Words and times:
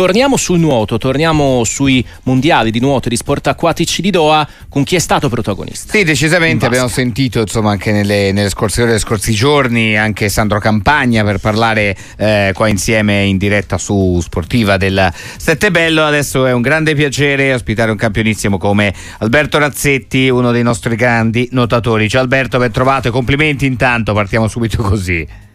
Torniamo 0.00 0.38
sul 0.38 0.58
nuoto, 0.58 0.96
torniamo 0.96 1.62
sui 1.62 2.02
mondiali 2.22 2.70
di 2.70 2.80
nuoto 2.80 3.08
e 3.08 3.10
di 3.10 3.16
sport 3.16 3.48
acquatici 3.48 4.00
di 4.00 4.08
Doha 4.08 4.48
con 4.70 4.82
chi 4.82 4.96
è 4.96 4.98
stato 4.98 5.28
protagonista. 5.28 5.92
Sì, 5.92 6.04
decisamente 6.04 6.64
abbiamo 6.64 6.88
sentito 6.88 7.40
insomma 7.40 7.72
anche 7.72 7.92
nelle, 7.92 8.32
nelle 8.32 8.48
scorse 8.48 8.80
ore, 8.80 8.92
nei 8.92 8.98
scorsi 8.98 9.34
giorni 9.34 9.98
anche 9.98 10.30
Sandro 10.30 10.58
Campagna 10.58 11.22
per 11.22 11.36
parlare 11.36 11.94
eh, 12.16 12.52
qua 12.54 12.68
insieme 12.68 13.24
in 13.24 13.36
diretta 13.36 13.76
su 13.76 14.18
Sportiva 14.22 14.78
del 14.78 15.12
Sette 15.36 15.70
Bello. 15.70 16.02
Adesso 16.02 16.46
è 16.46 16.52
un 16.52 16.62
grande 16.62 16.94
piacere 16.94 17.52
ospitare 17.52 17.90
un 17.90 17.98
campionissimo 17.98 18.56
come 18.56 18.94
Alberto 19.18 19.58
Razzetti, 19.58 20.30
uno 20.30 20.50
dei 20.50 20.62
nostri 20.62 20.96
grandi 20.96 21.46
nuotatori. 21.52 22.08
Ciao 22.08 22.22
Alberto, 22.22 22.56
ben 22.56 22.72
trovato 22.72 23.08
e 23.08 23.10
complimenti 23.10 23.66
intanto, 23.66 24.14
partiamo 24.14 24.48
subito 24.48 24.82
così. 24.82 25.49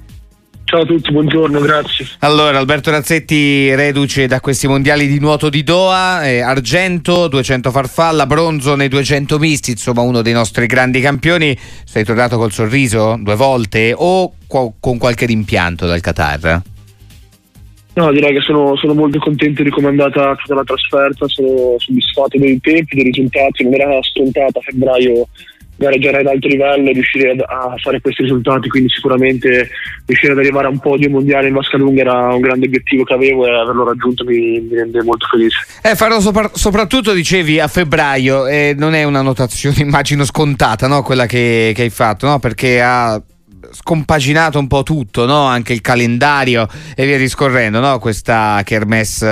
Ciao 0.65 0.81
a 0.81 0.85
tutti, 0.85 1.11
buongiorno, 1.11 1.59
grazie. 1.59 2.07
Allora, 2.19 2.57
Alberto 2.57 2.89
Razzetti 2.89 3.73
reduce 3.75 4.25
da 4.25 4.39
questi 4.39 4.67
mondiali 4.67 5.05
di 5.05 5.19
nuoto 5.19 5.49
di 5.49 5.61
Doha, 5.61 6.27
eh, 6.27 6.41
argento, 6.41 7.27
200 7.27 7.69
farfalla, 7.69 8.25
bronzo 8.25 8.75
nei 8.75 8.87
200 8.87 9.37
misti, 9.37 9.71
insomma 9.71 10.01
uno 10.01 10.23
dei 10.23 10.33
nostri 10.33 10.65
grandi 10.65 11.01
campioni. 11.01 11.55
Sei 11.85 12.03
tornato 12.03 12.37
col 12.37 12.51
sorriso 12.51 13.15
due 13.19 13.35
volte 13.35 13.93
o 13.95 14.33
co- 14.47 14.73
con 14.79 14.97
qualche 14.97 15.27
rimpianto 15.27 15.85
dal 15.85 16.01
Qatar? 16.01 16.61
No, 17.93 18.11
direi 18.11 18.33
che 18.33 18.41
sono, 18.41 18.75
sono, 18.75 18.95
molto 18.95 19.19
contento 19.19 19.61
di 19.61 19.69
come 19.69 19.87
è 19.87 19.89
andata 19.91 20.35
tutta 20.35 20.55
la 20.55 20.63
trasferta, 20.63 21.27
sono 21.27 21.75
soddisfatto 21.77 22.39
dei 22.39 22.59
tempi, 22.59 22.95
dei 22.95 23.05
risultati, 23.05 23.63
non 23.63 23.73
era 23.75 23.99
scontata 24.01 24.57
a 24.57 24.61
febbraio 24.63 25.27
gareggiare 25.75 26.19
ad 26.19 26.27
alto 26.27 26.47
livello 26.47 26.89
e 26.89 26.93
riuscire 26.93 27.31
a 27.31 27.75
fare 27.81 28.01
questi 28.01 28.23
risultati, 28.23 28.69
quindi 28.69 28.89
sicuramente 28.89 29.69
riuscire 30.05 30.31
ad 30.31 30.39
arrivare 30.39 30.67
a 30.67 30.69
un 30.69 30.79
podio 30.79 31.09
mondiale 31.09 31.47
in 31.47 31.53
vasca 31.53 31.77
lunga 31.77 32.01
era 32.01 32.33
un 32.33 32.41
grande 32.41 32.67
obiettivo 32.67 33.03
che 33.03 33.13
avevo 33.13 33.45
e 33.45 33.51
averlo 33.51 33.85
raggiunto 33.85 34.23
mi, 34.23 34.59
mi 34.61 34.75
rende 34.75 35.03
molto 35.03 35.27
felice. 35.27 35.65
Eh, 35.81 35.95
farlo 35.95 36.19
sopra- 36.19 36.51
soprattutto, 36.53 37.13
dicevi, 37.13 37.59
a 37.59 37.67
febbraio, 37.67 38.47
eh, 38.47 38.73
non 38.77 38.93
è 38.93 39.03
una 39.03 39.21
notazione 39.21 39.77
immagino 39.81 40.23
scontata, 40.23 40.87
no? 40.87 41.01
quella 41.03 41.25
che, 41.25 41.71
che 41.75 41.81
hai 41.83 41.89
fatto, 41.89 42.27
no? 42.27 42.39
perché 42.39 42.81
ha 42.81 43.21
scompaginato 43.71 44.59
un 44.59 44.67
po' 44.67 44.83
tutto, 44.83 45.25
no? 45.25 45.43
anche 45.43 45.73
il 45.73 45.81
calendario 45.81 46.67
e 46.95 47.05
via 47.05 47.17
discorrendo, 47.17 47.79
no? 47.79 47.99
questa 47.99 48.61
kermesse 48.63 49.27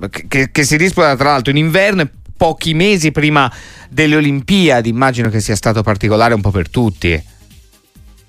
eh, 0.00 0.10
che, 0.28 0.50
che 0.50 0.62
si 0.64 0.76
disputa 0.76 1.14
tra 1.16 1.30
l'altro 1.30 1.52
in 1.52 1.58
inverno 1.58 2.02
e 2.02 2.08
pochi 2.36 2.74
mesi 2.74 3.12
prima 3.12 3.50
delle 3.88 4.16
Olimpiadi, 4.16 4.88
immagino 4.88 5.28
che 5.28 5.40
sia 5.40 5.56
stato 5.56 5.82
particolare 5.82 6.34
un 6.34 6.40
po' 6.40 6.50
per 6.50 6.68
tutti. 6.68 7.34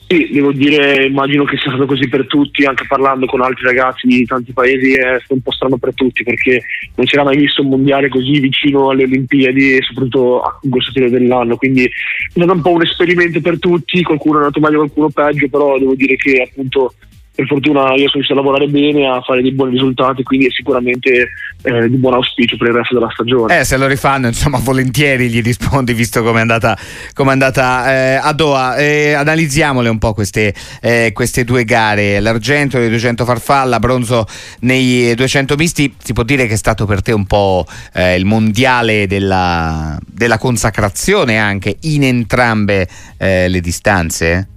Sì, 0.09 0.29
devo 0.31 0.53
dire, 0.53 1.05
immagino 1.05 1.43
che 1.43 1.57
sia 1.57 1.69
stato 1.69 1.85
così 1.85 2.07
per 2.07 2.27
tutti, 2.27 2.63
anche 2.63 2.85
parlando 2.87 3.25
con 3.25 3.41
altri 3.41 3.65
ragazzi 3.65 4.07
di 4.07 4.25
tanti 4.25 4.53
paesi 4.53 4.93
è 4.93 5.17
stato 5.17 5.33
un 5.33 5.41
po' 5.41 5.51
strano 5.51 5.77
per 5.77 5.93
tutti 5.93 6.23
perché 6.23 6.63
non 6.95 7.05
si 7.05 7.15
era 7.15 7.25
mai 7.25 7.35
visto 7.35 7.61
un 7.61 7.67
mondiale 7.67 8.07
così 8.07 8.39
vicino 8.39 8.89
alle 8.89 9.03
Olimpiadi 9.03 9.73
e 9.73 9.81
soprattutto 9.81 10.39
a 10.43 10.59
questo 10.69 10.93
periodo 10.93 11.17
dell'anno, 11.17 11.57
quindi 11.57 11.83
è 11.83 11.89
stato 12.29 12.53
un 12.53 12.61
po' 12.61 12.71
un 12.71 12.83
esperimento 12.83 13.41
per 13.41 13.59
tutti, 13.59 14.01
qualcuno 14.01 14.35
è 14.35 14.43
andato 14.43 14.61
meglio, 14.61 14.77
qualcuno 14.77 15.09
peggio, 15.09 15.49
però 15.49 15.77
devo 15.77 15.93
dire 15.93 16.15
che 16.15 16.47
appunto 16.49 16.93
per 17.37 17.45
fortuna 17.45 17.93
io 17.93 18.09
sono 18.09 18.13
riuscito 18.13 18.33
a 18.33 18.41
lavorare 18.41 18.65
bene, 18.65 19.07
a 19.07 19.21
fare 19.21 19.43
dei 19.43 19.51
buoni 19.51 19.73
risultati, 19.73 20.23
quindi 20.23 20.47
è 20.47 20.49
sicuramente 20.49 21.29
eh, 21.61 21.87
di 21.87 21.95
buon 21.97 22.15
auspicio 22.15 22.57
per 22.57 22.69
il 22.69 22.73
resto 22.73 22.95
della 22.95 23.11
stagione. 23.11 23.59
Eh, 23.59 23.63
se 23.63 23.77
lo 23.77 23.85
rifanno, 23.85 24.25
insomma, 24.25 24.57
volentieri 24.57 25.29
gli 25.29 25.43
rispondi, 25.43 25.93
visto 25.93 26.23
come 26.23 26.39
è 26.39 26.41
andata, 26.41 26.75
com'è 27.13 27.31
andata 27.31 27.93
eh, 27.93 28.15
a 28.15 28.33
Doha. 28.33 28.77
Eh, 28.77 29.13
analizziamole 29.13 29.87
un 29.87 29.99
po' 29.99 30.15
queste, 30.15 30.51
eh, 30.81 31.11
queste, 31.13 31.43
due 31.43 31.63
gare, 31.63 32.19
l'argento 32.21 32.79
nei 32.79 32.89
200 32.89 33.23
farfalla, 33.23 33.77
bronzo 33.77 34.25
nei 34.61 35.13
200 35.13 35.55
misti, 35.57 35.93
si 36.03 36.13
può 36.13 36.23
dire 36.23 36.47
che 36.47 36.53
è 36.53 36.57
stato 36.57 36.87
per 36.87 37.03
te 37.03 37.11
un 37.11 37.27
po' 37.27 37.67
eh, 37.93 38.15
il 38.15 38.25
mondiale 38.25 39.05
della, 39.05 39.95
della, 40.07 40.39
consacrazione 40.39 41.37
anche 41.37 41.77
in 41.81 42.03
entrambe 42.03 42.87
eh, 43.19 43.47
le 43.47 43.59
distanze? 43.59 44.47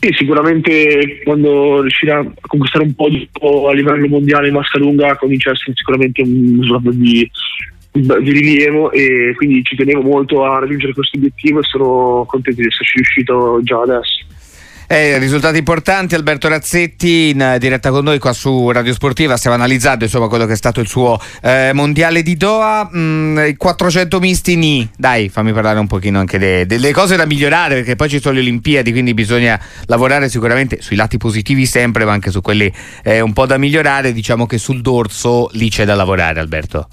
Sì, 0.00 0.12
sicuramente 0.12 1.22
quando 1.24 1.80
riuscirà 1.80 2.20
a 2.20 2.32
conquistare 2.46 2.84
un 2.84 2.94
po' 2.94 3.08
di 3.08 3.28
a 3.40 3.72
livello 3.72 4.06
mondiale 4.06 4.46
in 4.46 4.54
vasca 4.54 4.78
lunga 4.78 5.16
comincia 5.16 5.50
a 5.50 5.54
essere 5.54 5.72
sicuramente 5.74 6.22
un 6.22 6.60
slot 6.62 6.90
di, 6.90 7.28
di 7.90 8.30
rilievo 8.30 8.92
e 8.92 9.34
quindi 9.36 9.64
ci 9.64 9.74
tenevo 9.74 10.02
molto 10.02 10.44
a 10.44 10.60
raggiungere 10.60 10.92
questo 10.94 11.16
obiettivo 11.16 11.58
e 11.58 11.64
sono 11.64 12.24
contento 12.28 12.60
di 12.60 12.68
esserci 12.68 12.94
riuscito 12.94 13.60
già 13.64 13.80
adesso. 13.80 14.24
Eh, 14.90 15.18
risultati 15.18 15.58
importanti, 15.58 16.14
Alberto 16.14 16.48
Razzetti 16.48 17.28
in 17.28 17.56
diretta 17.58 17.90
con 17.90 18.04
noi 18.04 18.18
qua 18.18 18.32
su 18.32 18.70
Radio 18.70 18.94
Sportiva, 18.94 19.36
stiamo 19.36 19.54
analizzando 19.54 20.04
insomma 20.04 20.28
quello 20.28 20.46
che 20.46 20.54
è 20.54 20.56
stato 20.56 20.80
il 20.80 20.86
suo 20.86 21.20
eh, 21.42 21.72
mondiale 21.74 22.22
di 22.22 22.38
Doha, 22.38 22.88
mm, 22.90 23.50
400 23.58 24.18
misti 24.18 24.56
ni, 24.56 24.88
dai 24.96 25.28
fammi 25.28 25.52
parlare 25.52 25.78
un 25.78 25.86
pochino 25.86 26.18
anche 26.18 26.38
de- 26.38 26.64
delle 26.64 26.92
cose 26.92 27.16
da 27.16 27.26
migliorare 27.26 27.74
perché 27.74 27.96
poi 27.96 28.08
ci 28.08 28.18
sono 28.18 28.36
le 28.36 28.40
Olimpiadi 28.40 28.90
quindi 28.90 29.12
bisogna 29.12 29.60
lavorare 29.84 30.30
sicuramente 30.30 30.80
sui 30.80 30.96
lati 30.96 31.18
positivi 31.18 31.66
sempre 31.66 32.06
ma 32.06 32.12
anche 32.12 32.30
su 32.30 32.40
quelli 32.40 32.72
eh, 33.04 33.20
un 33.20 33.34
po' 33.34 33.44
da 33.44 33.58
migliorare, 33.58 34.14
diciamo 34.14 34.46
che 34.46 34.56
sul 34.56 34.80
dorso 34.80 35.50
lì 35.52 35.68
c'è 35.68 35.84
da 35.84 35.96
lavorare 35.96 36.40
Alberto. 36.40 36.88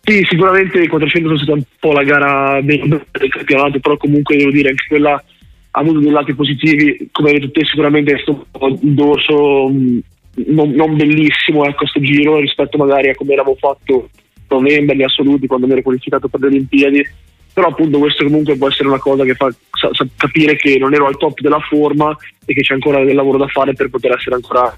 Sì, 0.00 0.26
sicuramente 0.26 0.80
i 0.80 0.88
400 0.88 1.36
sono 1.36 1.38
stata 1.38 1.52
un 1.52 1.64
po' 1.78 1.92
la 1.92 2.02
gara 2.02 2.62
del 2.62 3.04
campionato, 3.28 3.78
però 3.78 3.98
comunque 3.98 4.38
devo 4.38 4.50
dire 4.50 4.70
anche 4.70 4.86
quella 4.88 5.22
ha 5.70 5.80
avuto 5.80 6.00
dei 6.00 6.10
lati 6.10 6.34
positivi, 6.34 7.08
come 7.12 7.32
detto 7.32 7.50
te 7.50 7.64
sicuramente 7.64 8.22
un 8.60 8.78
dorso 8.80 9.68
mm, 9.68 9.98
non, 10.46 10.70
non 10.70 10.96
bellissimo 10.96 11.64
ecco 11.64 11.86
sto 11.86 12.00
giro 12.00 12.38
rispetto 12.38 12.78
magari 12.78 13.10
a 13.10 13.14
come 13.14 13.32
eravamo 13.32 13.56
fatto 13.58 14.08
a 14.48 14.54
novembre 14.54 14.96
gli 14.96 15.02
assoluti 15.02 15.46
quando 15.46 15.66
mi 15.66 15.72
ero 15.72 15.82
qualificato 15.82 16.28
per 16.28 16.40
le 16.40 16.46
Olimpiadi 16.46 17.06
però 17.52 17.68
appunto 17.68 17.98
questo 17.98 18.24
comunque 18.24 18.56
può 18.56 18.68
essere 18.68 18.88
una 18.88 19.00
cosa 19.00 19.24
che 19.24 19.34
fa 19.34 19.52
sa, 19.72 19.88
sa 19.92 20.06
capire 20.16 20.54
che 20.54 20.78
non 20.78 20.94
ero 20.94 21.06
al 21.06 21.16
top 21.16 21.40
della 21.40 21.58
forma 21.58 22.16
e 22.44 22.54
che 22.54 22.60
c'è 22.60 22.74
ancora 22.74 23.02
del 23.02 23.16
lavoro 23.16 23.36
da 23.36 23.48
fare 23.48 23.74
per 23.74 23.90
poter 23.90 24.12
essere 24.12 24.36
ancora, 24.36 24.76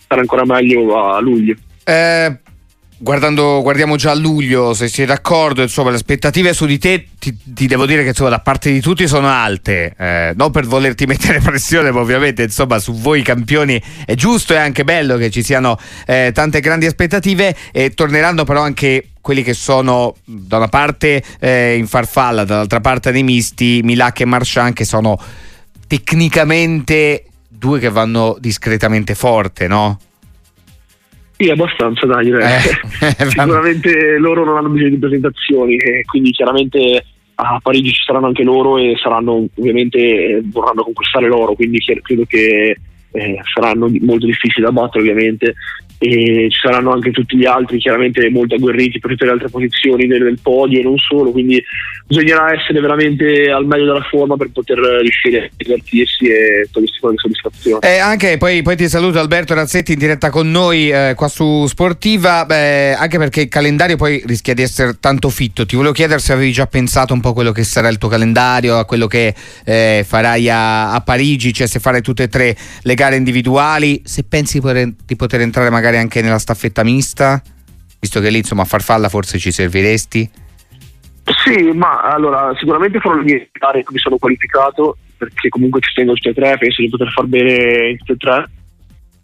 stare 0.00 0.22
ancora 0.22 0.44
meglio 0.44 0.98
a 0.98 1.20
luglio. 1.20 1.54
Eh, 1.84 2.36
Guardando, 2.98 3.60
guardiamo 3.60 3.96
già 3.96 4.12
a 4.12 4.14
luglio, 4.14 4.72
se 4.72 4.88
sei 4.88 5.04
d'accordo, 5.04 5.60
insomma, 5.60 5.90
le 5.90 5.96
aspettative 5.96 6.54
su 6.54 6.64
di 6.64 6.78
te 6.78 7.08
ti, 7.18 7.36
ti 7.44 7.66
devo 7.66 7.84
dire 7.84 8.02
che 8.02 8.08
insomma, 8.08 8.30
da 8.30 8.40
parte 8.40 8.72
di 8.72 8.80
tutti 8.80 9.06
sono 9.06 9.28
alte, 9.28 9.94
eh, 9.98 10.32
non 10.34 10.50
per 10.50 10.64
volerti 10.64 11.04
mettere 11.06 11.40
pressione, 11.40 11.90
ma 11.90 12.00
ovviamente 12.00 12.44
insomma, 12.44 12.78
su 12.78 12.94
voi 12.94 13.20
campioni 13.20 13.80
è 14.06 14.14
giusto 14.14 14.54
e 14.54 14.56
anche 14.56 14.82
bello 14.82 15.18
che 15.18 15.28
ci 15.28 15.42
siano 15.42 15.78
eh, 16.06 16.30
tante 16.32 16.60
grandi 16.60 16.86
aspettative 16.86 17.54
e 17.70 17.90
torneranno 17.90 18.44
però 18.44 18.62
anche 18.62 19.08
quelli 19.20 19.42
che 19.42 19.52
sono 19.52 20.14
da 20.24 20.56
una 20.56 20.68
parte 20.68 21.22
eh, 21.38 21.76
in 21.76 21.86
farfalla, 21.86 22.44
dall'altra 22.44 22.80
parte 22.80 23.10
nei 23.10 23.24
misti, 23.24 23.82
Milak 23.84 24.20
e 24.20 24.24
Marchand 24.24 24.72
che 24.72 24.86
sono 24.86 25.20
tecnicamente 25.86 27.24
due 27.46 27.78
che 27.78 27.90
vanno 27.90 28.36
discretamente 28.40 29.14
forte, 29.14 29.66
no? 29.68 29.98
Sì, 31.36 31.50
abbastanza, 31.50 32.06
dai, 32.06 32.24
direi. 32.24 32.44
Eh, 33.18 33.26
Sicuramente 33.28 34.18
loro 34.18 34.44
non 34.44 34.56
hanno 34.56 34.68
bisogno 34.68 34.90
di 34.90 34.98
presentazioni, 34.98 35.76
e 35.76 36.02
quindi 36.04 36.30
chiaramente 36.30 37.04
a 37.34 37.60
Parigi 37.62 37.92
ci 37.92 38.02
saranno 38.04 38.26
anche 38.26 38.42
loro 38.42 38.78
e 38.78 38.94
saranno 38.96 39.46
ovviamente 39.54 40.40
vorranno 40.44 40.82
conquistare 40.82 41.28
loro, 41.28 41.54
quindi 41.54 41.78
credo 41.78 42.24
che 42.24 42.76
eh, 43.12 43.38
saranno 43.54 43.90
molto 44.00 44.26
difficili 44.26 44.64
da 44.64 44.72
battere 44.72 45.00
ovviamente 45.00 45.54
e 45.98 46.48
ci 46.50 46.58
saranno 46.60 46.92
anche 46.92 47.10
tutti 47.10 47.36
gli 47.36 47.46
altri 47.46 47.78
chiaramente 47.78 48.28
molto 48.30 48.54
agguerriti 48.54 48.98
per 48.98 49.10
tutte 49.10 49.24
le 49.24 49.30
altre 49.32 49.48
posizioni 49.48 50.06
del, 50.06 50.22
del, 50.22 50.38
podio 50.42 50.80
e 50.80 50.82
non 50.82 50.98
solo 50.98 51.30
quindi 51.30 51.62
bisognerà 52.06 52.54
essere 52.54 52.80
veramente 52.80 53.50
al 53.50 53.66
meglio 53.66 53.86
della 53.86 54.06
forma 54.08 54.36
per 54.36 54.50
poter 54.52 54.78
riuscire 54.78 55.44
a 55.44 55.50
divertirsi 55.56 56.26
e 56.26 56.68
togliersi 56.70 57.00
qualche 57.00 57.18
soddisfazione. 57.18 57.88
Eh, 57.88 57.98
anche 57.98 58.36
poi, 58.38 58.62
poi, 58.62 58.76
ti 58.76 58.88
saluto 58.88 59.18
Alberto 59.18 59.54
Razzetti 59.54 59.92
in 59.92 59.98
diretta 59.98 60.30
con 60.30 60.50
noi 60.50 60.90
eh, 60.90 61.14
qua 61.16 61.26
su 61.26 61.66
Sportiva. 61.66 62.44
Beh, 62.44 62.94
anche 62.94 63.18
perché 63.18 63.42
il 63.42 63.48
calendario 63.48 63.96
poi 63.96 64.22
rischia 64.24 64.54
di 64.54 64.62
essere 64.62 64.98
tanto 65.00 65.30
fitto. 65.30 65.66
Ti 65.66 65.74
volevo 65.74 65.92
chiedere 65.92 66.20
se 66.20 66.32
avevi 66.32 66.52
già 66.52 66.66
pensato 66.66 67.12
un 67.12 67.20
po' 67.20 67.32
quello 67.32 67.50
che 67.50 67.64
sarà 67.64 67.88
il 67.88 67.98
tuo 67.98 68.08
calendario 68.08 68.78
a 68.78 68.84
quello 68.84 69.08
che 69.08 69.34
eh, 69.64 70.04
farai 70.06 70.48
a, 70.48 70.92
a 70.92 71.00
Parigi 71.00 71.52
cioè 71.52 71.66
se 71.66 71.80
farai 71.80 72.02
tutte 72.02 72.24
e 72.24 72.28
tre 72.28 72.56
le 72.82 72.94
gare 72.94 73.16
individuali. 73.16 74.00
Se 74.04 74.22
pensi 74.22 74.60
di 74.60 75.16
poter 75.16 75.40
entrare 75.40 75.70
magari 75.70 75.85
magari 75.86 75.98
anche 75.98 76.20
nella 76.20 76.38
staffetta 76.38 76.82
mista? 76.82 77.40
Visto 78.00 78.20
che 78.20 78.30
lì 78.30 78.38
insomma 78.38 78.62
a 78.62 78.66
farfalla 78.66 79.08
forse 79.08 79.38
ci 79.38 79.52
serviresti? 79.52 80.28
Sì, 81.44 81.70
ma 81.74 82.00
allora 82.02 82.52
sicuramente 82.58 82.98
farò 82.98 83.16
le 83.16 83.24
mie 83.24 83.48
gare 83.52 83.82
che 83.82 83.92
mi 83.92 83.98
sono 83.98 84.16
qualificato 84.18 84.96
perché 85.16 85.48
comunque 85.48 85.80
ci 85.80 85.94
tengo 85.94 86.12
tutte 86.14 86.30
e 86.30 86.34
tre, 86.34 86.58
penso 86.58 86.82
di 86.82 86.88
poter 86.88 87.10
far 87.10 87.26
bene 87.26 87.90
in 87.90 87.98
tutte 87.98 88.12
e 88.12 88.16
tre. 88.16 88.50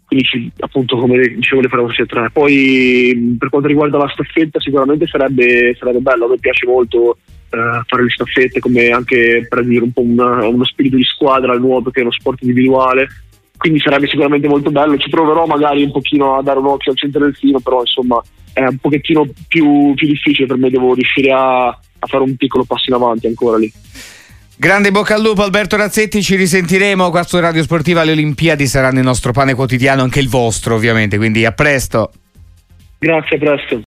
Quindi 0.05 0.51
appunto 0.59 0.97
come 0.97 1.19
dicevo 1.27 1.61
le 1.61 1.67
farò 1.67 1.85
tutte 1.85 2.03
e 2.03 2.05
tre. 2.05 2.29
Poi 2.31 3.35
per 3.37 3.49
quanto 3.49 3.67
riguarda 3.67 3.97
la 3.97 4.09
staffetta 4.09 4.59
sicuramente 4.59 5.05
sarebbe, 5.07 5.75
sarebbe 5.77 5.99
bello, 5.99 6.25
a 6.25 6.29
me 6.29 6.37
piace 6.39 6.65
molto 6.65 7.17
eh, 7.49 7.81
fare 7.85 8.03
le 8.03 8.09
staffette 8.09 8.59
come 8.59 8.89
anche 8.89 9.45
per 9.49 9.65
dire 9.65 9.83
un 9.83 9.91
po' 9.91 10.01
una, 10.01 10.47
uno 10.47 10.63
spirito 10.63 10.95
di 10.95 11.03
squadra 11.03 11.57
nuovo 11.57 11.91
che 11.91 11.99
è 11.99 12.03
uno 12.03 12.11
sport 12.11 12.41
individuale 12.41 13.07
quindi 13.63 13.79
sarebbe 13.79 14.07
sicuramente 14.07 14.49
molto 14.49 14.71
bello. 14.71 14.97
Ci 14.97 15.09
proverò 15.09 15.45
magari 15.45 15.83
un 15.83 15.91
pochino 15.93 16.35
a 16.37 16.43
dare 16.43 16.59
un 16.59 16.65
occhio 16.65 16.91
al 16.91 16.97
centro 16.97 17.21
del 17.21 17.33
filo, 17.33 17.61
però 17.61 17.79
insomma 17.79 18.21
è 18.51 18.59
un 18.59 18.75
pochettino 18.75 19.25
più, 19.47 19.93
più 19.93 20.05
difficile 20.05 20.47
per 20.47 20.57
me, 20.57 20.69
devo 20.69 20.93
riuscire 20.93 21.31
a, 21.31 21.67
a 21.67 22.05
fare 22.05 22.23
un 22.23 22.35
piccolo 22.35 22.65
passo 22.65 22.89
in 22.89 22.95
avanti 22.95 23.27
ancora 23.27 23.57
lì. 23.57 23.71
Grande 24.57 24.91
bocca 24.91 25.15
al 25.15 25.21
lupo 25.21 25.43
Alberto 25.43 25.77
Razzetti, 25.77 26.21
ci 26.21 26.35
risentiremo 26.35 27.09
qua 27.09 27.23
su 27.23 27.39
Radio 27.39 27.63
Sportiva, 27.63 28.03
le 28.03 28.11
Olimpiadi 28.11 28.67
saranno 28.67 28.99
il 28.99 29.05
nostro 29.05 29.31
pane 29.31 29.53
quotidiano, 29.53 30.01
anche 30.01 30.19
il 30.19 30.27
vostro 30.27 30.75
ovviamente, 30.75 31.15
quindi 31.15 31.45
a 31.45 31.53
presto. 31.53 32.11
Grazie, 32.99 33.37
a 33.37 33.39
presto. 33.39 33.81